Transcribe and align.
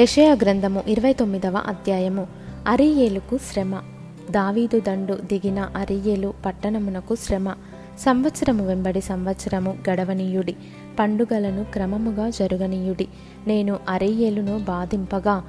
యషయ 0.00 0.36
గ్రంథము 0.42 0.82
ఇరవై 0.88 1.12
తొమ్మిదవ 1.12 1.62
అధ్యాయము. 1.66 2.26
అరియేలుకు 2.66 3.38
శ్రమ. 3.38 3.80
దావీదు 4.30 4.80
దండు 4.80 5.14
దిగిన 5.14 5.58
అరియేలు 5.76 6.34
పట్టణమునకు 6.46 7.14
శ్రమ. 7.14 7.52
సంవత్సరము 7.98 8.66
వెంబడి 8.66 9.00
సంవత్సరము 9.00 9.76
గడవనీయుడి. 9.90 10.56
పండుగలను 10.98 11.64
క్రమముగా 11.64 12.30
జరుగనీయుడి. 12.30 13.08
నేను 13.46 13.78
అరియేలును 13.88 14.58
బాధింపగా 14.58 15.44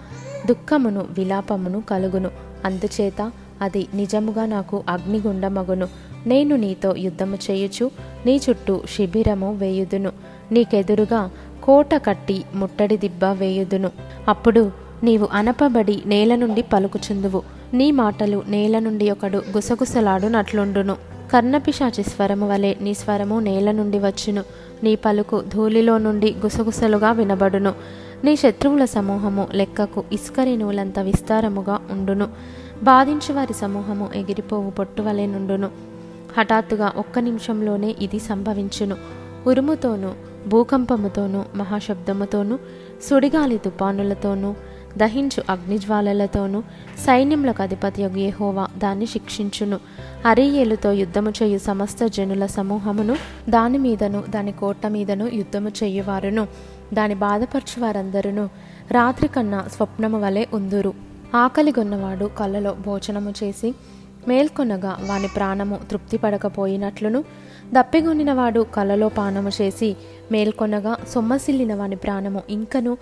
దుఃఖమును 0.47 1.05
విలాపమును 1.09 1.81
కలుగును. 1.81 2.31
అందుచేత 2.65 3.31
అది 3.61 3.87
నిజముగా 3.93 4.45
నాకు 4.45 4.83
అగ్నిగుండమగును. 4.89 5.87
నేను 6.27 6.55
నీతో 6.55 6.95
యుద్ధము 6.95 7.37
చేయుచు 7.51 7.91
నీ 8.25 8.41
చుట్టూ 8.49 8.81
శిబిరము 8.95 9.53
వేయుదును. 9.53 10.11
నీకెదురుగా 10.51 11.31
కోట 11.63 11.95
కట్టి 11.95 12.43
ముట్టడి 12.55 12.97
దిబ్బ 12.97 13.23
వేయుదును. 13.23 13.91
అప్పుడు 14.27 14.71
నీవు 15.03 15.27
అనపబడి 15.31 16.03
నేల 16.05 16.35
నుండి 16.35 16.61
పలుకుచుందువు. 16.61 17.41
నీ 17.73 17.91
మాటలు 17.91 18.43
నేల 18.47 18.79
నుండి 18.79 19.11
ఒకడు 19.11 19.37
గుసగుసలాడునట్లుండును. 19.37 20.95
కర్ణపిశాచి 21.33 22.03
స్వరము 22.03 22.49
వలె 22.49 22.75
నీ 22.81 22.93
స్వరము 22.93 23.39
నేల 23.39 23.71
నుండి 23.71 23.99
వచ్చును. 23.99 24.43
నీ 24.83 24.95
పలుకు 24.95 25.43
ధూళిలో 25.53 25.97
నుండి 25.97 26.35
గుసగుసలుగా 26.43 27.11
వినబడును. 27.11 27.73
నీ 28.23 28.35
శత్రువుల 28.35 28.85
సమూహము 28.85 29.47
లెక్కకు 29.53 30.03
ఇసుకరేణువులంత 30.11 30.99
విస్తారముగా 30.99 31.79
ఉండును. 31.91 32.27
బాధించు 32.83 33.33
వారి 33.33 33.53
సమూహము 33.53 34.09
ఎగిరిపోవు 34.15 34.69
పొట్టువలే 34.69 35.25
నుండును. 35.25 35.69
హఠాత్తుగా 36.37 36.93
ఒక్క 36.97 37.19
నిమిషంలోనే 37.19 37.95
ఇది 38.01 38.19
సంభవించును. 38.19 38.95
ఉరుముతోనూ 39.47 40.11
భూకంపముతోనూ 40.49 41.43
మహాశబ్దముతోనూ 41.55 42.57
సుడిగాలి 43.09 43.57
తుపానులతోనూ 43.57 44.55
దహించు 44.97 45.43
అగ్నిజ్వాలలతోనూ 45.49 46.63
సైన్యములకు 47.05 47.61
అధిపతి 47.61 48.01
యహోవా 48.01 48.67
దాన్ని 48.77 49.05
శిక్షించును. 49.05 49.79
అరియేలుతో 50.25 50.91
యుద్ధము 50.91 51.33
చేయు 51.43 51.57
సమస్త 51.57 52.05
జనుల 52.05 52.45
సమూహమును 52.45 53.15
దాని 53.49 53.77
మీదను 53.77 54.23
దాని 54.29 54.51
కోట 54.51 54.87
మీదను 54.87 55.29
యుద్ధము 55.33 55.69
చేయువారును. 55.69 56.47
దాని 56.93 57.15
బాధపరచు 57.15 57.81
వారందరును 57.81 58.49
రాత్రి 58.91 59.27
కన్నా 59.27 59.65
స్వప్నము 59.75 60.19
వలె 60.21 60.45
ఉందురు. 60.53 60.93
ఆకలిగొన్నవాడు 61.35 62.29
కళ్ళలో 62.39 62.75
భోజనము 62.85 63.33
చేసి 63.43 63.75
మేల్కొనగా 64.29 64.97
వాని 65.01 65.27
ప్రాణము 65.27 65.79
తృప్తిపడకపోయినట్లును. 65.91 67.21
దప్పిగొనినవాడు 67.73 68.65
కలలో 68.75 69.09
పానము 69.09 69.51
చేసి 69.61 69.95
మేల్కొనగా 70.31 70.95
సొమ్మసిల్లిన 71.07 71.73
వాని 71.75 71.95
ప్రాణము 71.95 72.41
ఇంకను 72.49 72.97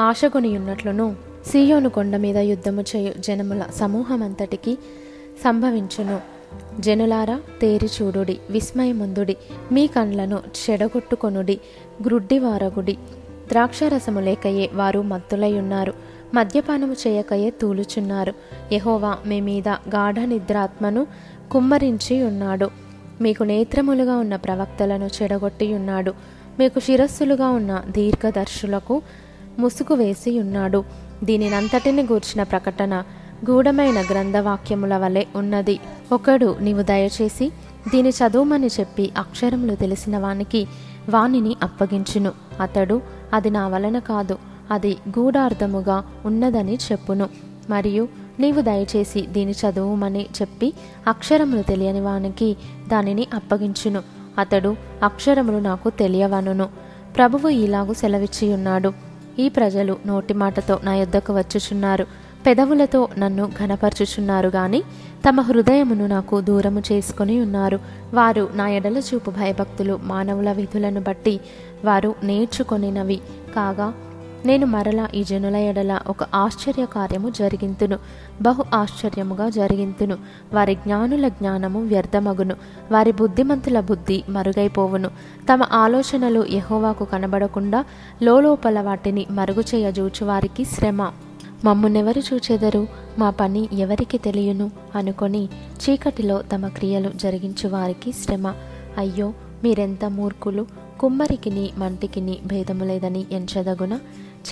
ఆశగొనియున్నట్లును. 0.00 1.16
సీయోను 1.46 1.88
కొండ 1.88 2.16
మీద 2.16 2.36
యుద్ధము 2.36 2.84
చేయు 2.96 3.12
జనముల 3.20 3.62
సమూహమంతటికి 3.74 4.78
సంభవించును. 5.44 6.20
జనులారా 6.80 7.40
తేరిచూడుడి 7.60 8.38
విస్మయముందుడి 8.50 9.36
మీ 9.72 9.86
కండ్లను 9.86 10.38
చెడగొట్టుకొనుడి 10.62 11.60
గ్రుడ్డివారగుడి. 12.06 12.98
ద్రాక్షరసము 13.48 14.20
లేకయే 14.20 14.70
వారు 14.74 15.00
మత్తులై 15.02 15.52
ఉన్నారు. 15.52 15.94
మద్యపానము 16.34 16.92
చేయకయే 16.92 17.50
తూలుచున్నారు. 17.50 18.34
యహోవా 18.72 19.18
మీ 19.26 19.40
మీద 19.40 19.68
గాఢ 19.68 20.20
నిద్రాత్మను 20.20 21.06
కుమ్మరించి 21.50 22.22
ఉన్నాడు. 22.22 22.70
మీకు 23.20 23.42
నేత్రములుగా 23.44 24.16
ఉన్న 24.16 24.36
ప్రవక్తలను 24.36 25.10
చెడగొట్టి 25.22 25.74
ఉన్నాడు. 25.74 26.14
మీకు 26.58 26.80
శిరస్సులుగా 26.80 27.48
ఉన్న 27.48 27.82
దీర్ఘదర్శులకు 27.90 29.02
ముసుగు 29.58 29.94
వేసి 29.94 30.40
ఉన్నాడు. 30.40 30.84
దీనినంతటిని 31.24 32.02
గూర్చిన 32.02 32.42
ప్రకటన 32.42 33.02
గూఢమైన 33.50 34.00
గ్రంథవాక్యముల 34.00 34.96
వలె 34.96 35.24
ఉన్నది. 35.36 35.78
ఒకడు 36.12 36.56
నీవు 36.60 36.82
దయచేసి 36.82 37.52
దీని 37.92 38.08
చదువుమని 38.08 38.66
చెప్పి 38.66 39.10
అక్షరములు 39.18 39.74
తెలిసిన 39.74 40.18
వానికి 40.18 40.66
వానిని 41.08 41.56
అప్పగించును. 41.62 42.32
అతడు 42.60 43.02
అది 43.32 43.50
నా 43.50 43.68
వలన 43.68 43.98
కాదు. 43.98 44.38
అది 44.70 44.96
గూఢార్థముగా 45.18 46.04
ఉన్నదని 46.24 46.78
చెప్పును. 46.92 47.28
మరియు 47.70 48.08
నీవు 48.40 48.60
దయచేసి 48.60 49.22
దీని 49.22 49.52
చదువుమని 49.52 50.26
చెప్పి 50.42 50.72
అక్షరములు 51.06 51.62
తెలియని 51.62 52.00
వానికి 52.00 52.56
దానిని 52.88 53.26
అప్పగించును. 53.34 54.02
అతడు 54.38 54.76
అక్షరములు 55.02 55.56
నాకు 55.56 55.90
తెలియవనును. 55.90 56.68
ప్రభువు 57.16 57.48
ఇలాగు 57.48 57.92
సెలవిచ్చి 57.92 58.54
ఉన్నాడు 58.54 58.92
ఈ 59.38 59.48
ప్రజలు 59.48 59.96
నోటి 60.06 60.34
మాటతో 60.34 60.80
నా 60.84 60.94
యొద్దకు 60.94 61.32
వచ్చుచున్నారు. 61.32 62.06
పెదవులతో 62.46 63.08
నన్ను 63.18 63.52
ఘనపరచుచున్నారు 63.58 64.48
గాని 64.48 64.82
తమ 65.28 65.40
హృదయమును 65.40 66.06
నాకు 66.06 66.40
దూరము 66.40 66.82
చేసుకుని 66.92 67.40
ఉన్నారు. 67.40 67.80
వారు 68.14 68.48
నా 68.54 68.68
ఎడల 68.68 68.98
చూపు 68.98 69.30
భయభక్తులు 69.30 70.00
మానవుల 70.02 70.52
విధులను 70.52 71.00
బట్టి 71.00 71.40
వారు 71.84 72.14
నేర్చుకొనినవి. 72.22 73.20
కాగా 73.56 73.94
నేను 74.46 74.66
మరలా 74.66 75.08
ఈ 75.14 75.24
జనుల 75.24 75.56
ఎడల 75.56 76.00
ఒక 76.06 76.22
ఆశ్చర్య 76.34 76.86
కార్యము 76.86 77.30
జరిగింతును. 77.30 77.98
బహు 78.42 78.64
ఆశ్చర్యముగా 78.74 79.48
జరిగింతును. 79.48 80.16
వారి 80.54 80.74
జ్ఞానుల 80.74 81.28
జ్ఞానము 81.28 81.80
వ్యర్థమగును. 81.80 82.56
వారి 82.92 83.12
బుద్ధిమంతుల 83.12 83.80
బుద్ధి 83.80 84.22
మరుగైపోవును. 84.28 85.08
తమ 85.52 85.62
ఆలోచనలు 85.72 86.44
యహోవాకు 86.50 87.04
కనబడకుండా 87.04 87.84
లోపల 88.22 88.80
వాటిని 88.80 89.26
మరుగు 89.30 89.60
చేయజూచు 89.60 90.24
వారికి 90.24 90.64
శ్రమ. 90.64 91.12
మమ్మునెవరు 91.64 92.34
చూచెదరు? 92.34 92.86
మా 93.18 93.30
పని 93.30 93.68
ఎవరికి 93.72 94.18
తెలియను? 94.18 94.70
అనుకొని 94.94 95.48
చీకటిలో 95.76 96.42
తమ 96.42 96.68
క్రియలు 96.68 97.10
జరిగించు 97.16 97.68
వారికి 97.68 98.12
శ్రమ. 98.12 98.54
అయ్యో 98.98 99.32
మీరెంత 99.64 100.04
మూర్ఖులు? 100.04 100.66
కుమ్మరికిని 101.00 101.70
మంటికిని 101.78 102.38
భేదము 102.46 102.84
లేదని 102.84 103.26
ఎంచదగున? 103.32 103.98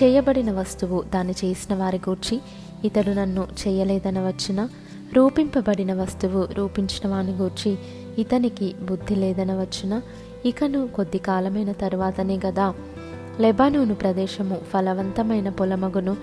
చేయబడిన 0.03 0.51
వస్తువు 0.51 1.03
దాన్ని 1.13 1.33
చేసిన 1.45 1.75
వారి 1.75 1.97
గూర్చి 1.97 2.41
ఇతడు 2.85 3.09
నన్ను 3.09 3.47
చేయలేదనవచ్చున 3.67 4.69
రూపింపబడిన 5.13 5.93
వస్తువు 5.93 6.47
రూపించిన 6.53 7.09
వాని 7.09 7.31
గూర్చి 7.31 7.77
ఇతనికి 8.17 8.75
బుద్ధి 8.89 9.15
లేదనవచ్చున 9.15 10.01
ఇకను 10.45 10.87
కొద్ది 10.87 11.17
కాలమైన 11.17 11.71
తరువాతనే 11.71 12.39
గదా. 12.45 12.73
లెబానోను 13.39 13.95
ప్రదేశము 13.95 14.57
ఫలవంతమైన 14.73 15.49
పొలమగును 15.49 16.17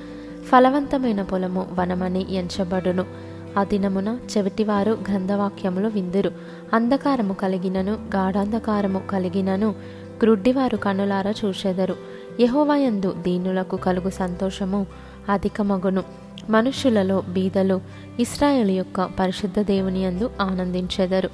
ఫలవంతమైన 0.48 1.22
పొలము 1.22 1.66
వనమని 1.72 2.34
ఎంచబడును. 2.34 3.04
ఆ 3.58 3.64
దినమున 3.64 4.18
చెవిటివారు 4.36 4.98
గ్రంథవాక్యములు 5.08 5.88
విందురు. 5.88 6.32
అంధకారము 6.72 7.32
కలిగినను 7.32 7.92
గాఢాంధకారము 7.92 9.02
కలిగినను 9.10 9.74
గ్రుడ్డివారు 10.22 10.76
కనులారా 10.76 11.34
చూచెదరు. 11.44 11.96
యహోవయందు 12.40 13.12
దీనులకు 13.12 13.76
కలుగు 13.76 14.10
సంతోషము 14.10 14.86
అధికమగును. 15.28 16.02
మనుషులలో 16.50 17.22
బీదలు 17.28 17.80
ఇస్రాయేల్ 18.20 18.70
యొక్క 18.70 19.04
పరిశుద్ధ 19.04 19.60
దేవుని 19.60 20.04
యందు 20.04 20.30
ఆనందించెదరు. 20.40 21.30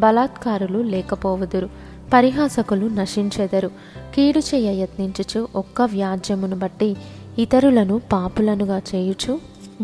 బలాత్కారులు 0.00 0.78
లేకపోవుదురు. 0.78 1.68
పరిహాసకులు 2.12 2.86
నశించెదరు. 2.86 3.70
కీడు 4.14 4.38
చేయ 4.38 4.82
యత్నించుచు 4.82 5.48
ఒక్క 5.56 5.82
వ్యాజ్యమును 5.82 6.56
బట్టి 6.56 6.96
ఇతరులను 7.38 8.00
పాపులనుగా 8.12 8.78
చేయుచు 8.78 9.38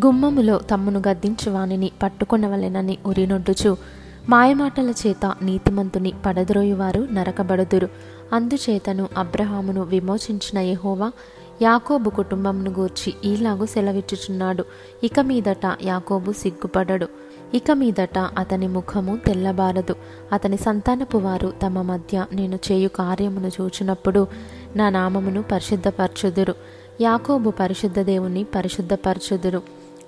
గుమ్మములో 0.07 0.59
తమ్మును 0.59 1.03
గద్దించు 1.09 1.51
వానిని 1.51 1.91
పట్టుకొనవలెనని 2.03 2.99
ఉరినొడ్డుచు 3.07 3.77
మాయమాటల 4.29 4.93
చేత 5.07 5.33
నీతిమంతుని 5.43 6.13
పడద్రోయువారు 6.27 7.09
నరకబడుదురు. 7.13 7.89
అందుచేతను 8.33 9.09
అబ్రహామును 9.17 9.83
విమోచించిన 9.83 10.59
యహోవా 10.59 11.13
యాకోబు 11.63 12.11
కుటుంబంను 12.11 12.71
గూర్చి 12.71 13.15
ఈలాగు 13.25 13.67
సెలవిచ్చుచున్నాడు. 13.67 14.65
ఇక 15.05 15.21
మీదట 15.21 15.77
యాకోబు 15.83 16.33
సిగ్గుపడడు. 16.33 17.09
ఇక 17.55 17.71
మీదట 17.71 18.19
అతని 18.19 18.69
ముఖము 18.69 19.17
తెల్లబారదు. 19.17 19.95
అతని 20.33 20.57
సంతానపు 20.57 21.19
వారు 21.19 21.53
తమ 21.63 21.83
మధ్య 21.83 22.27
నేను 22.33 22.59
చేయు 22.73 22.89
కార్యమును 22.89 23.49
చూచినప్పుడు 23.49 24.27
నా 24.77 24.91
నామమును 24.91 25.43
పరిశుద్ధపరచుదురు. 25.43 26.55
యాకోబు 27.01 27.51
పరిశుద్ధ 27.51 27.99
దేవుని 28.01 28.45
పరిశుద్ధపరచుదురు. 28.45 29.63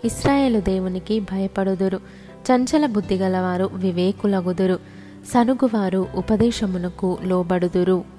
ఇస్రాయేలు 0.04 0.60
దేవునికి 0.60 1.20
భయపడుదురు. 1.20 2.00
చంచల 2.34 2.86
బుద్ధి 2.86 3.16
గలవారు 3.16 3.70
వివేకులగుదురు. 3.72 4.78
సనుగువారు 5.34 6.06
ఉపదేశమునకు 6.14 7.18
లోబడుదురు. 7.22 8.13